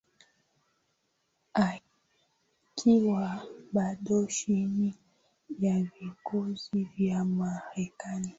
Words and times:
Akiwa 1.53 3.39
bado 3.73 4.25
chini 4.25 4.95
ya 5.59 5.83
vikwazo 5.83 6.69
vya 6.95 7.25
Marekani 7.25 8.29